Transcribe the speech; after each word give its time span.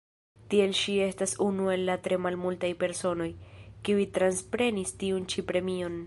Tiel 0.51 0.71
ŝi 0.77 0.93
estas 1.07 1.33
unu 1.47 1.67
el 1.73 1.83
la 1.89 1.97
tre 2.07 2.17
malmultaj 2.27 2.71
personoj, 2.85 3.29
kiuj 3.89 4.07
transprenis 4.19 4.95
tiun 5.05 5.29
ĉi 5.35 5.49
premion. 5.53 5.99